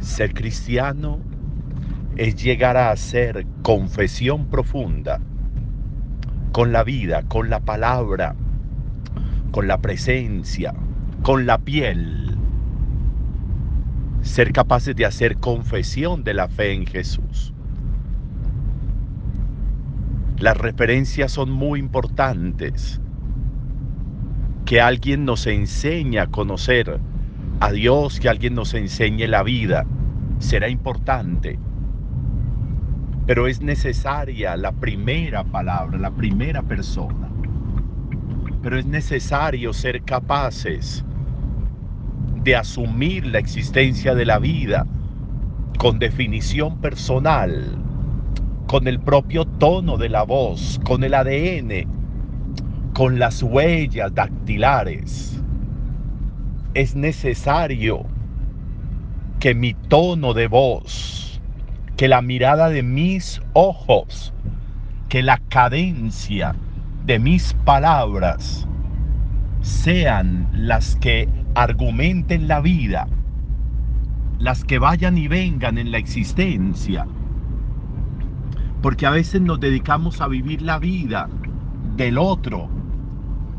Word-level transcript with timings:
Ser 0.00 0.32
cristiano 0.32 1.20
es 2.16 2.34
llegar 2.34 2.76
a 2.78 2.90
hacer 2.90 3.46
confesión 3.62 4.46
profunda 4.46 5.20
con 6.52 6.72
la 6.72 6.82
vida, 6.84 7.22
con 7.28 7.50
la 7.50 7.60
palabra, 7.60 8.34
con 9.50 9.68
la 9.68 9.78
presencia, 9.78 10.74
con 11.22 11.46
la 11.46 11.58
piel. 11.58 12.36
Ser 14.22 14.52
capaces 14.52 14.96
de 14.96 15.04
hacer 15.04 15.36
confesión 15.36 16.24
de 16.24 16.34
la 16.34 16.48
fe 16.48 16.72
en 16.72 16.86
Jesús. 16.86 17.52
Las 20.38 20.56
referencias 20.56 21.32
son 21.32 21.50
muy 21.50 21.78
importantes. 21.78 23.00
Que 24.64 24.80
alguien 24.80 25.24
nos 25.24 25.46
enseñe 25.46 26.18
a 26.18 26.26
conocer 26.26 27.00
a 27.60 27.72
Dios, 27.72 28.20
que 28.20 28.28
alguien 28.28 28.54
nos 28.54 28.72
enseñe 28.74 29.26
la 29.26 29.42
vida, 29.42 29.86
será 30.40 30.68
importante 30.68 31.58
pero 33.30 33.46
es 33.46 33.60
necesaria 33.60 34.56
la 34.56 34.72
primera 34.72 35.44
palabra, 35.44 35.96
la 35.96 36.10
primera 36.10 36.62
persona. 36.62 37.30
Pero 38.60 38.76
es 38.76 38.86
necesario 38.86 39.72
ser 39.72 40.02
capaces 40.02 41.04
de 42.42 42.56
asumir 42.56 43.24
la 43.26 43.38
existencia 43.38 44.16
de 44.16 44.26
la 44.26 44.40
vida 44.40 44.84
con 45.78 46.00
definición 46.00 46.80
personal, 46.80 47.78
con 48.66 48.88
el 48.88 48.98
propio 48.98 49.44
tono 49.44 49.96
de 49.96 50.08
la 50.08 50.24
voz, 50.24 50.80
con 50.84 51.04
el 51.04 51.14
ADN, 51.14 51.86
con 52.94 53.20
las 53.20 53.44
huellas 53.44 54.12
dactilares. 54.12 55.40
Es 56.74 56.96
necesario 56.96 58.06
que 59.40 59.54
mi 59.54 59.72
tono 59.72 60.34
de 60.34 60.48
voz 60.48 61.40
que 61.96 62.08
la 62.08 62.22
mirada 62.22 62.68
de 62.68 62.82
mis 62.82 63.42
ojos, 63.54 64.32
que 65.08 65.22
la 65.22 65.38
cadencia 65.48 66.54
de 67.04 67.18
mis 67.18 67.54
palabras 67.64 68.66
sean 69.60 70.48
las 70.52 70.96
que 70.96 71.28
argumenten 71.54 72.48
la 72.48 72.60
vida, 72.60 73.06
las 74.38 74.64
que 74.64 74.78
vayan 74.78 75.18
y 75.18 75.28
vengan 75.28 75.76
en 75.76 75.90
la 75.90 75.98
existencia. 75.98 77.06
Porque 78.80 79.04
a 79.04 79.10
veces 79.10 79.42
nos 79.42 79.60
dedicamos 79.60 80.22
a 80.22 80.28
vivir 80.28 80.62
la 80.62 80.78
vida 80.78 81.28
del 81.96 82.16
otro, 82.16 82.70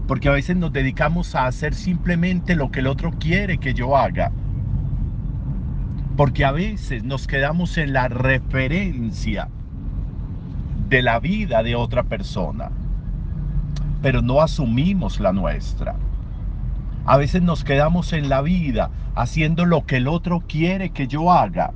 porque 0.08 0.30
a 0.30 0.34
veces 0.34 0.58
nos 0.58 0.74
dedicamos 0.74 1.36
a 1.36 1.46
hacer 1.46 1.76
simplemente 1.76 2.56
lo 2.56 2.72
que 2.72 2.80
el 2.80 2.88
otro 2.88 3.12
quiere 3.20 3.59
que 3.59 3.76
yo 3.76 3.96
haga 3.96 4.32
porque 6.18 6.46
a 6.46 6.52
veces 6.52 7.04
nos 7.04 7.28
quedamos 7.28 7.78
en 7.78 7.94
la 7.94 8.08
referencia 8.08 9.50
de 10.90 11.02
la 11.02 11.20
vida 11.20 11.64
de 11.64 11.76
otra 11.76 12.04
persona, 12.04 12.72
pero 14.02 14.22
no 14.22 14.42
asumimos 14.42 15.20
la 15.20 15.32
nuestra. 15.32 15.96
A 17.06 17.18
veces 17.18 17.42
nos 17.42 17.64
quedamos 17.64 18.14
en 18.14 18.30
la 18.30 18.42
vida 18.42 18.92
haciendo 19.16 19.66
lo 19.66 19.86
que 19.86 19.98
el 19.98 20.08
otro 20.08 20.42
quiere 20.48 20.92
que 20.92 21.08
yo 21.08 21.32
haga, 21.32 21.74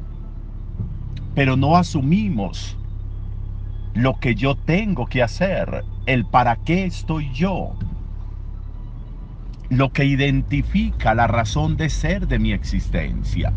pero 1.34 1.56
no 1.56 1.78
asumimos 1.78 2.78
lo 3.94 4.20
que 4.20 4.36
yo 4.36 4.56
tengo 4.56 5.06
que 5.08 5.24
hacer, 5.24 5.86
el 6.06 6.26
para 6.26 6.58
qué 6.58 6.86
estoy 6.86 7.32
yo, 7.32 7.74
lo 9.70 9.92
que 9.94 10.06
identifica 10.06 11.16
la 11.16 11.28
razón 11.28 11.78
de 11.78 11.90
ser 11.90 12.28
de 12.28 12.38
mi 12.38 12.52
existencia. 12.52 13.54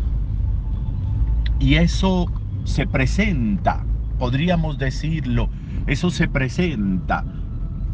Y 1.59 1.75
eso 1.75 2.27
se 2.63 2.87
presenta, 2.87 3.83
podríamos 4.17 4.77
decirlo, 4.77 5.49
eso 5.87 6.09
se 6.09 6.27
presenta 6.29 7.25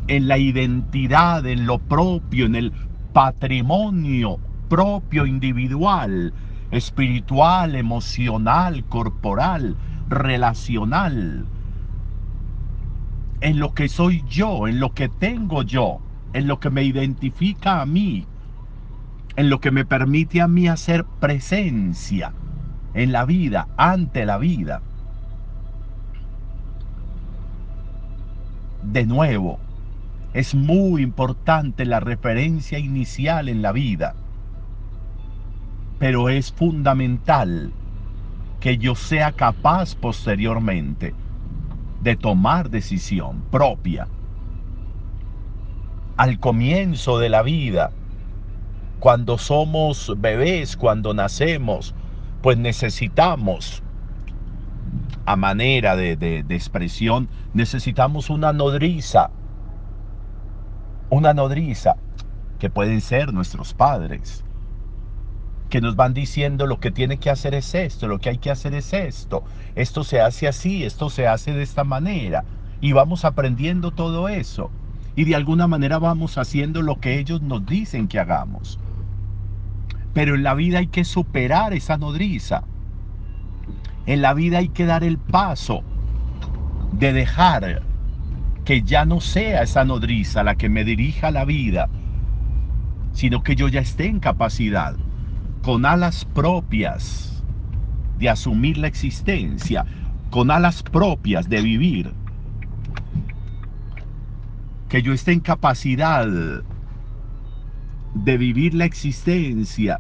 en 0.08 0.28
la 0.28 0.38
identidad, 0.38 1.46
en 1.48 1.66
lo 1.66 1.80
propio, 1.80 2.46
en 2.46 2.56
el 2.56 2.74
patrimonio 3.12 4.40
propio 4.70 5.26
individual, 5.26 6.34
espiritual, 6.72 7.76
emocional, 7.76 8.84
corporal, 8.86 9.76
relacional, 10.10 11.46
en 13.42 13.60
lo 13.60 13.74
que 13.74 13.88
soy 13.88 14.24
yo, 14.28 14.68
en 14.68 14.80
lo 14.80 14.94
que 14.94 15.10
tengo 15.10 15.64
yo, 15.64 16.00
en 16.34 16.48
lo 16.48 16.60
que 16.60 16.70
me 16.70 16.84
identifica 16.84 17.82
a 17.82 17.86
mí, 17.86 18.26
en 19.36 19.50
lo 19.50 19.60
que 19.60 19.72
me 19.72 19.86
permite 19.86 20.42
a 20.42 20.48
mí 20.48 20.68
hacer 20.68 21.06
presencia 21.20 22.34
en 22.96 23.12
la 23.12 23.26
vida, 23.26 23.68
ante 23.78 24.26
la 24.26 24.38
vida. 24.38 24.82
De 28.84 29.06
nuevo, 29.06 29.60
es 30.34 30.56
muy 30.56 31.02
importante 31.02 31.86
la 31.86 32.00
referencia 32.00 32.78
inicial 32.78 33.50
en 33.50 33.62
la 33.62 33.72
vida, 33.72 34.16
pero 36.00 36.30
es 36.30 36.52
fundamental 36.52 37.74
que 38.60 38.78
yo 38.78 38.96
sea 38.96 39.32
capaz 39.32 39.96
posteriormente 39.96 41.14
de 42.02 42.16
tomar 42.16 42.70
decisión 42.70 43.42
propia. 43.50 44.08
Al 46.18 46.40
comienzo 46.40 47.18
de 47.18 47.30
la 47.30 47.42
vida, 47.42 47.92
cuando 49.00 49.38
somos 49.38 50.14
bebés, 50.18 50.78
cuando 50.78 51.14
nacemos, 51.14 51.95
pues 52.46 52.60
necesitamos, 52.60 53.82
a 55.26 55.36
manera 55.36 55.96
de, 55.96 56.46
expresión, 56.48 57.28
necesitamos 57.56 58.30
una 58.30 58.54
nodriza, 58.54 59.32
una 61.10 61.34
nodriza, 61.34 61.96
que 62.60 62.70
pueden 62.70 63.02
ser 63.02 63.34
nuestros 63.34 63.74
padres, 63.74 64.44
que 65.72 65.82
nos 65.82 65.96
van 65.96 66.14
diciendo 66.14 66.68
lo 66.68 66.80
que 66.80 66.92
tiene 66.92 67.18
que 67.18 67.32
hacer 67.32 67.56
es 67.56 67.74
esto, 67.74 68.08
lo 68.08 68.20
que 68.20 68.30
hay 68.30 68.38
que 68.38 68.52
hacer 68.52 68.76
es 68.76 68.94
esto, 68.94 69.44
esto 69.74 70.04
se 70.04 70.22
hace 70.22 70.48
así, 70.48 70.84
esto 70.84 71.10
se 71.10 71.26
hace 71.26 71.52
de 71.52 71.64
esta 71.64 71.84
manera, 71.84 72.46
y 72.80 72.92
vamos 72.92 73.26
aprendiendo 73.26 73.90
todo 73.90 74.30
eso, 74.30 74.70
y 75.16 75.26
de 75.26 75.34
alguna 75.34 75.66
manera 75.66 75.98
vamos 75.98 76.38
haciendo 76.38 76.84
lo 76.84 77.00
que 77.00 77.18
ellos 77.18 77.42
nos 77.42 77.66
dicen 77.66 78.08
que 78.08 78.20
hagamos. 78.20 78.78
Pero 80.16 80.34
en 80.34 80.44
la 80.44 80.54
vida 80.54 80.80
hay 80.80 80.88
que 80.88 81.04
superar 81.04 81.74
esa 81.74 81.98
nodriza. 81.98 82.64
En 84.06 84.22
la 84.22 84.34
vida 84.34 84.60
hay 84.60 84.70
que 84.70 84.86
dar 84.86 85.04
el 85.04 85.18
paso 85.18 85.84
de 86.94 87.12
dejar 87.12 87.84
que 88.64 88.82
ya 88.82 89.04
no 89.04 89.20
sea 89.20 89.64
esa 89.64 89.84
nodriza 89.84 90.42
la 90.42 90.56
que 90.56 90.70
me 90.70 90.86
dirija 90.86 91.32
la 91.32 91.44
vida, 91.44 91.90
sino 93.12 93.44
que 93.44 93.58
yo 93.58 93.68
ya 93.68 93.82
esté 93.82 94.08
en 94.08 94.22
capacidad, 94.22 94.96
con 95.62 95.86
alas 95.86 96.24
propias, 96.24 97.44
de 98.18 98.30
asumir 98.30 98.78
la 98.78 98.88
existencia, 98.88 99.86
con 100.30 100.50
alas 100.50 100.82
propias 100.82 101.50
de 101.50 101.62
vivir, 101.62 102.14
que 104.88 105.02
yo 105.02 105.12
esté 105.12 105.34
en 105.34 105.42
capacidad 105.42 106.26
de 108.16 108.38
vivir 108.38 108.74
la 108.74 108.86
existencia 108.86 110.00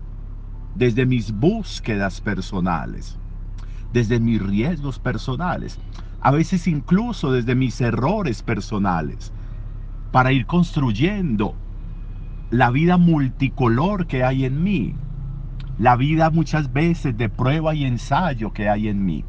desde 0.73 1.05
mis 1.05 1.31
búsquedas 1.31 2.21
personales, 2.21 3.17
desde 3.93 4.19
mis 4.19 4.41
riesgos 4.41 4.99
personales, 4.99 5.79
a 6.21 6.31
veces 6.31 6.67
incluso 6.67 7.31
desde 7.31 7.55
mis 7.55 7.79
errores 7.81 8.41
personales, 8.41 9.31
para 10.11 10.31
ir 10.31 10.45
construyendo 10.45 11.55
la 12.51 12.71
vida 12.71 12.97
multicolor 12.97 14.07
que 14.07 14.23
hay 14.23 14.45
en 14.45 14.63
mí, 14.63 14.95
la 15.77 15.97
vida 15.97 16.29
muchas 16.29 16.71
veces 16.71 17.17
de 17.17 17.27
prueba 17.27 17.75
y 17.75 17.83
ensayo 17.83 18.53
que 18.53 18.69
hay 18.69 18.87
en 18.87 19.05
mí. 19.05 19.25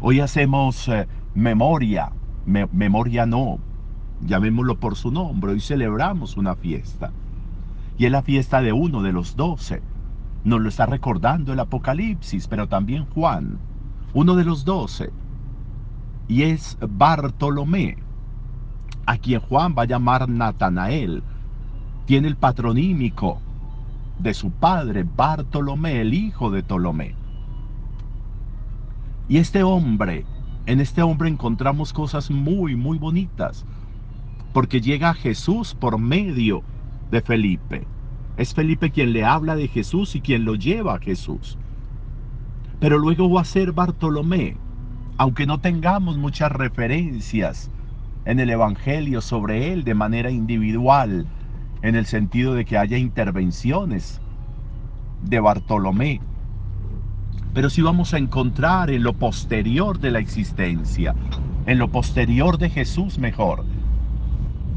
Hoy 0.00 0.20
hacemos 0.20 0.86
eh, 0.86 1.08
memoria, 1.34 2.12
memoria 2.46 3.26
no, 3.26 3.58
llamémoslo 4.20 4.78
por 4.78 4.96
su 4.96 5.10
nombre, 5.10 5.52
hoy 5.52 5.60
celebramos 5.60 6.36
una 6.36 6.54
fiesta. 6.56 7.12
Y 7.96 8.06
es 8.06 8.12
la 8.12 8.22
fiesta 8.22 8.60
de 8.60 8.72
uno 8.72 9.02
de 9.02 9.12
los 9.12 9.36
doce. 9.36 9.82
Nos 10.44 10.60
lo 10.60 10.68
está 10.68 10.86
recordando 10.86 11.52
el 11.52 11.60
Apocalipsis, 11.60 12.46
pero 12.46 12.68
también 12.68 13.06
Juan, 13.06 13.58
uno 14.14 14.36
de 14.36 14.44
los 14.44 14.64
doce. 14.64 15.10
Y 16.28 16.42
es 16.42 16.78
Bartolomé, 16.80 17.96
a 19.06 19.16
quien 19.18 19.40
Juan 19.40 19.74
va 19.76 19.82
a 19.82 19.86
llamar 19.86 20.28
Natanael. 20.28 21.22
Tiene 22.06 22.28
el 22.28 22.36
patronímico 22.36 23.40
de 24.18 24.34
su 24.34 24.50
padre, 24.50 25.04
Bartolomé, 25.04 26.00
el 26.00 26.14
hijo 26.14 26.50
de 26.50 26.62
Ptolomé. 26.62 27.14
Y 29.28 29.38
este 29.38 29.62
hombre, 29.62 30.24
en 30.66 30.80
este 30.80 31.02
hombre 31.02 31.28
encontramos 31.28 31.92
cosas 31.92 32.30
muy, 32.30 32.76
muy 32.76 32.98
bonitas 32.98 33.66
porque 34.58 34.80
llega 34.80 35.14
Jesús 35.14 35.76
por 35.76 36.00
medio 36.00 36.64
de 37.12 37.20
Felipe. 37.20 37.86
Es 38.36 38.54
Felipe 38.54 38.90
quien 38.90 39.12
le 39.12 39.24
habla 39.24 39.54
de 39.54 39.68
Jesús 39.68 40.16
y 40.16 40.20
quien 40.20 40.44
lo 40.44 40.56
lleva 40.56 40.96
a 40.96 40.98
Jesús. 40.98 41.56
Pero 42.80 42.98
luego 42.98 43.30
va 43.30 43.42
a 43.42 43.44
ser 43.44 43.70
Bartolomé, 43.70 44.56
aunque 45.16 45.46
no 45.46 45.60
tengamos 45.60 46.18
muchas 46.18 46.50
referencias 46.50 47.70
en 48.24 48.40
el 48.40 48.50
Evangelio 48.50 49.20
sobre 49.20 49.72
él 49.72 49.84
de 49.84 49.94
manera 49.94 50.32
individual, 50.32 51.24
en 51.82 51.94
el 51.94 52.06
sentido 52.06 52.54
de 52.54 52.64
que 52.64 52.78
haya 52.78 52.98
intervenciones 52.98 54.20
de 55.22 55.38
Bartolomé. 55.38 56.20
Pero 57.54 57.70
sí 57.70 57.80
vamos 57.80 58.12
a 58.12 58.18
encontrar 58.18 58.90
en 58.90 59.04
lo 59.04 59.12
posterior 59.12 60.00
de 60.00 60.10
la 60.10 60.18
existencia, 60.18 61.14
en 61.66 61.78
lo 61.78 61.92
posterior 61.92 62.58
de 62.58 62.70
Jesús 62.70 63.20
mejor, 63.20 63.64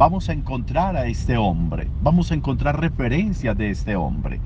vamos 0.01 0.29
a 0.29 0.33
encontrar 0.33 0.97
a 0.97 1.05
este 1.05 1.37
hombre, 1.37 1.87
vamos 2.01 2.31
a 2.31 2.33
encontrar 2.33 2.81
referencias 2.81 3.55
de 3.55 3.69
este 3.69 3.95
hombre. 3.95 4.41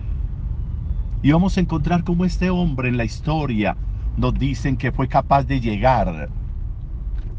Y 1.22 1.32
vamos 1.32 1.56
a 1.56 1.62
encontrar 1.62 2.04
cómo 2.04 2.26
este 2.26 2.50
hombre 2.50 2.90
en 2.90 2.98
la 2.98 3.06
historia 3.06 3.78
nos 4.18 4.34
dicen 4.34 4.76
que 4.76 4.92
fue 4.92 5.08
capaz 5.08 5.44
de 5.44 5.62
llegar 5.62 6.28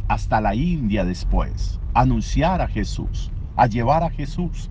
hasta 0.09 0.41
la 0.41 0.55
India 0.55 1.05
después, 1.05 1.79
a 1.93 2.01
anunciar 2.01 2.63
a 2.63 2.69
Jesús, 2.69 3.31
a 3.55 3.67
llevar 3.67 4.03
a 4.03 4.09
Jesús, 4.09 4.71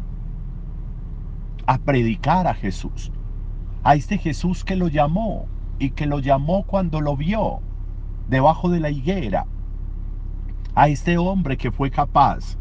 a 1.67 1.77
predicar 1.77 2.47
a 2.47 2.55
Jesús, 2.55 3.11
a 3.83 3.93
este 3.93 4.17
Jesús 4.17 4.63
que 4.63 4.75
lo 4.75 4.87
llamó 4.87 5.45
y 5.77 5.91
que 5.91 6.07
lo 6.07 6.17
llamó 6.17 6.63
cuando 6.63 6.99
lo 6.99 7.15
vio 7.15 7.59
debajo 8.27 8.71
de 8.71 8.79
la 8.79 8.89
higuera, 8.89 9.45
a 10.73 10.87
este 10.87 11.19
hombre 11.19 11.57
que 11.57 11.71
fue 11.71 11.91
capaz 11.91 12.57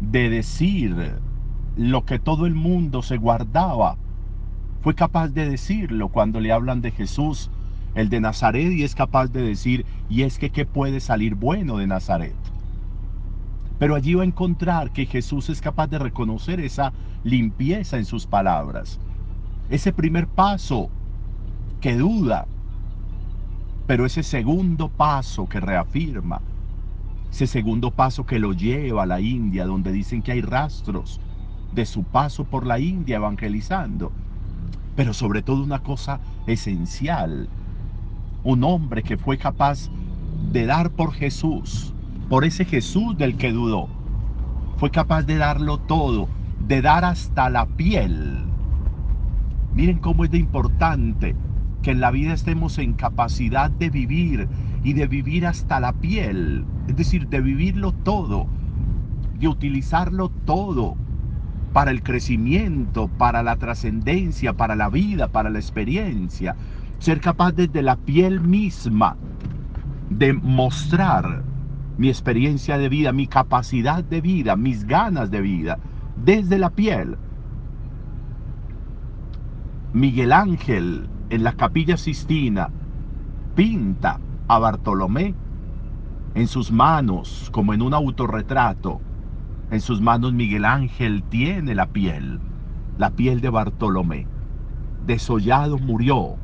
de 0.00 0.28
decir 0.30 1.14
lo 1.76 2.04
que 2.04 2.18
todo 2.18 2.46
el 2.46 2.54
mundo 2.54 3.02
se 3.02 3.16
guardaba. 3.16 3.96
Fue 4.82 4.94
capaz 4.94 5.28
de 5.28 5.48
decirlo 5.48 6.08
cuando 6.08 6.40
le 6.40 6.52
hablan 6.52 6.82
de 6.82 6.90
Jesús, 6.90 7.50
el 7.94 8.08
de 8.08 8.20
Nazaret, 8.20 8.72
y 8.72 8.82
es 8.82 8.94
capaz 8.94 9.28
de 9.28 9.42
decir, 9.42 9.86
y 10.08 10.22
es 10.22 10.38
que 10.38 10.50
qué 10.50 10.66
puede 10.66 11.00
salir 11.00 11.34
bueno 11.34 11.78
de 11.78 11.86
Nazaret. 11.86 12.34
Pero 13.78 13.94
allí 13.94 14.14
va 14.14 14.22
a 14.22 14.26
encontrar 14.26 14.92
que 14.92 15.06
Jesús 15.06 15.48
es 15.50 15.60
capaz 15.60 15.88
de 15.88 15.98
reconocer 15.98 16.60
esa 16.60 16.92
limpieza 17.24 17.96
en 17.96 18.04
sus 18.04 18.26
palabras. 18.26 19.00
Ese 19.70 19.92
primer 19.92 20.26
paso 20.26 20.90
que 21.80 21.96
duda, 21.96 22.46
pero 23.86 24.06
ese 24.06 24.22
segundo 24.22 24.88
paso 24.88 25.48
que 25.48 25.60
reafirma, 25.60 26.40
ese 27.34 27.48
segundo 27.48 27.90
paso 27.90 28.24
que 28.26 28.38
lo 28.38 28.52
lleva 28.52 29.02
a 29.02 29.06
la 29.06 29.20
India, 29.20 29.66
donde 29.66 29.90
dicen 29.90 30.22
que 30.22 30.30
hay 30.30 30.40
rastros 30.40 31.20
de 31.74 31.84
su 31.84 32.04
paso 32.04 32.44
por 32.44 32.64
la 32.64 32.78
India 32.78 33.16
evangelizando. 33.16 34.12
Pero 34.94 35.12
sobre 35.12 35.42
todo 35.42 35.64
una 35.64 35.80
cosa 35.80 36.20
esencial, 36.46 37.48
un 38.44 38.62
hombre 38.62 39.02
que 39.02 39.16
fue 39.16 39.36
capaz 39.36 39.90
de 40.52 40.64
dar 40.64 40.90
por 40.90 41.12
Jesús, 41.12 41.92
por 42.28 42.44
ese 42.44 42.64
Jesús 42.64 43.18
del 43.18 43.36
que 43.36 43.50
dudó, 43.50 43.88
fue 44.76 44.92
capaz 44.92 45.22
de 45.22 45.36
darlo 45.36 45.78
todo, 45.78 46.28
de 46.68 46.82
dar 46.82 47.04
hasta 47.04 47.50
la 47.50 47.66
piel. 47.66 48.44
Miren 49.74 49.98
cómo 49.98 50.24
es 50.24 50.30
de 50.30 50.38
importante 50.38 51.34
que 51.82 51.90
en 51.90 52.00
la 52.00 52.12
vida 52.12 52.32
estemos 52.32 52.78
en 52.78 52.92
capacidad 52.92 53.72
de 53.72 53.90
vivir 53.90 54.48
y 54.84 54.92
de 54.92 55.06
vivir 55.06 55.46
hasta 55.46 55.80
la 55.80 55.94
piel, 55.94 56.64
es 56.86 56.94
decir, 56.94 57.26
de 57.28 57.40
vivirlo 57.40 57.92
todo, 57.92 58.46
de 59.38 59.48
utilizarlo 59.48 60.28
todo 60.44 60.94
para 61.72 61.90
el 61.90 62.02
crecimiento, 62.02 63.08
para 63.08 63.42
la 63.42 63.56
trascendencia, 63.56 64.52
para 64.52 64.76
la 64.76 64.90
vida, 64.90 65.28
para 65.28 65.48
la 65.50 65.58
experiencia. 65.58 66.54
Ser 66.98 67.20
capaz 67.20 67.52
desde 67.52 67.82
la 67.82 67.96
piel 67.96 68.40
misma 68.40 69.16
de 70.10 70.34
mostrar 70.34 71.42
mi 71.96 72.08
experiencia 72.08 72.76
de 72.76 72.88
vida, 72.90 73.12
mi 73.12 73.26
capacidad 73.26 74.04
de 74.04 74.20
vida, 74.20 74.54
mis 74.54 74.84
ganas 74.84 75.30
de 75.30 75.40
vida, 75.40 75.78
desde 76.22 76.58
la 76.58 76.70
piel. 76.70 77.16
Miguel 79.94 80.32
Ángel 80.32 81.08
en 81.30 81.42
la 81.42 81.52
capilla 81.52 81.96
Sistina 81.96 82.68
pinta 83.54 84.20
a 84.54 84.58
Bartolomé 84.58 85.34
en 86.34 86.48
sus 86.48 86.72
manos, 86.72 87.48
como 87.52 87.74
en 87.74 87.82
un 87.82 87.94
autorretrato. 87.94 89.00
En 89.70 89.80
sus 89.80 90.00
manos 90.00 90.32
Miguel 90.32 90.64
Ángel 90.64 91.22
tiene 91.24 91.74
la 91.74 91.86
piel, 91.86 92.40
la 92.98 93.10
piel 93.10 93.40
de 93.40 93.50
Bartolomé. 93.50 94.26
Desollado 95.06 95.78
murió, 95.78 96.36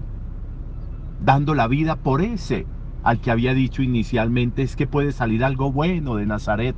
dando 1.24 1.54
la 1.54 1.66
vida 1.66 1.96
por 1.96 2.20
ese 2.22 2.66
al 3.02 3.20
que 3.20 3.30
había 3.30 3.54
dicho 3.54 3.82
inicialmente 3.82 4.62
es 4.62 4.76
que 4.76 4.86
puede 4.86 5.12
salir 5.12 5.44
algo 5.44 5.72
bueno 5.72 6.16
de 6.16 6.26
Nazaret. 6.26 6.76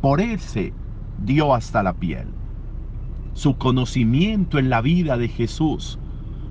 Por 0.00 0.20
ese 0.20 0.72
dio 1.24 1.54
hasta 1.54 1.82
la 1.82 1.92
piel. 1.92 2.26
Su 3.34 3.56
conocimiento 3.56 4.58
en 4.58 4.70
la 4.70 4.80
vida 4.80 5.16
de 5.16 5.28
Jesús 5.28 5.98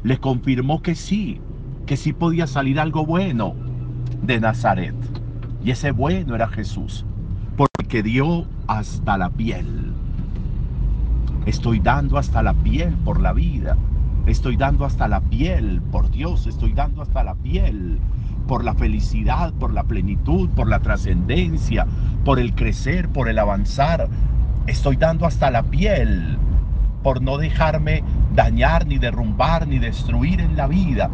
le 0.04 0.18
confirmó 0.18 0.82
que 0.82 0.96
sí, 0.96 1.42
que 1.86 1.98
sí 1.98 2.14
podía 2.14 2.48
salir 2.48 2.80
algo 2.80 3.06
bueno 3.06 3.71
de 4.22 4.40
Nazaret. 4.40 4.96
Y 5.64 5.72
ese 5.72 5.92
bueno 5.92 6.36
era 6.36 6.48
Jesús, 6.48 7.06
porque 7.56 8.04
dio 8.04 8.46
hasta 8.68 9.18
la 9.18 9.30
piel. 9.30 9.94
Estoy 11.46 11.80
dando 11.80 12.18
hasta 12.18 12.44
la 12.44 12.54
piel 12.54 12.96
por 13.04 13.20
la 13.20 13.34
vida. 13.34 13.78
Estoy 14.26 14.58
dando 14.58 14.86
hasta 14.86 15.08
la 15.08 15.22
piel 15.22 15.82
por 15.92 16.12
Dios. 16.12 16.46
Estoy 16.48 16.74
dando 16.74 17.02
hasta 17.02 17.24
la 17.24 17.36
piel 17.36 18.00
por 18.48 18.64
la 18.64 18.74
felicidad, 18.74 19.54
por 19.54 19.74
la 19.74 19.84
plenitud, 19.84 20.50
por 20.50 20.68
la 20.68 20.80
trascendencia, 20.80 21.88
por 22.24 22.40
el 22.40 22.54
crecer, 22.54 23.10
por 23.10 23.30
el 23.30 23.40
avanzar. 23.40 24.08
Estoy 24.68 24.96
dando 24.96 25.26
hasta 25.26 25.50
la 25.50 25.64
piel 25.64 26.38
por 27.02 27.22
no 27.22 27.38
dejarme 27.38 28.04
dañar, 28.36 28.86
ni 28.86 29.00
derrumbar, 29.00 29.68
ni 29.68 29.80
destruir 29.80 30.40
en 30.40 30.56
la 30.56 30.68
vida. 30.68 31.10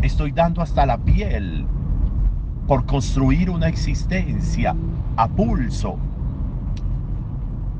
Estoy 0.00 0.32
dando 0.32 0.62
hasta 0.62 0.86
la 0.86 0.98
piel 0.98 1.66
por 2.68 2.84
construir 2.84 3.48
una 3.48 3.66
existencia 3.66 4.76
a 5.16 5.26
pulso, 5.26 5.98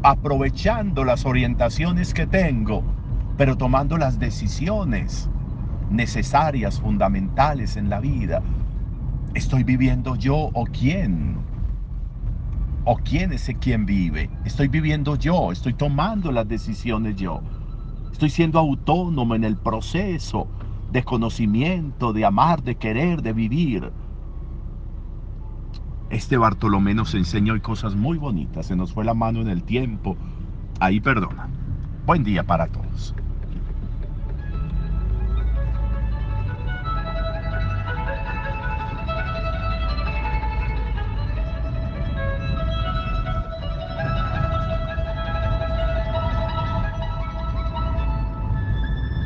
aprovechando 0.03 1.05
las 1.05 1.27
orientaciones 1.27 2.15
que 2.15 2.27
tengo, 2.27 2.83
pero 3.37 3.55
tomando 3.55 3.99
las 3.99 4.19
decisiones 4.19 5.29
necesarias, 5.91 6.81
fundamentales 6.81 7.77
en 7.77 7.91
la 7.91 8.01
vida. 8.01 8.41
¿Estoy 9.35 9.63
viviendo 9.63 10.17
yo 10.17 10.49
o 10.55 10.65
quién? 10.65 11.37
¿O 12.87 12.97
quién 12.97 13.35
es 13.35 13.47
el 13.51 13.57
quien 13.57 13.85
vive? 13.85 14.31
¿Estoy 14.47 14.69
viviendo 14.69 15.17
yo? 15.17 15.53
¿Estoy 15.53 15.75
tomando 15.75 16.33
las 16.33 16.49
decisiones 16.49 17.15
yo? 17.17 17.43
¿Estoy 18.11 18.31
siendo 18.31 18.59
autónomo 18.59 19.35
en 19.35 19.45
el 19.45 19.59
proceso 19.59 20.49
de 20.91 21.05
conocimiento, 21.05 22.15
de 22.15 22.25
amar, 22.25 22.63
de 22.63 22.75
querer, 22.77 23.21
de 23.21 23.35
vivir? 23.35 23.93
Este 26.11 26.39
Bartolomé 26.39 26.95
nos 26.95 27.15
enseñó 27.15 27.53
hoy 27.53 27.61
cosas 27.61 27.95
muy 27.95 28.17
bonitas. 28.17 28.67
Se 28.67 28.77
nos 28.77 28.93
fue 28.93 29.05
la 29.05 29.13
mano 29.13 29.43
en 29.43 29.49
el 29.49 29.63
tiempo. 29.63 30.17
Ahí 30.81 31.01
perdona. 31.01 31.49
Buen 32.07 32.25
día 32.25 32.45
para 32.45 32.67
todos. 32.69 33.15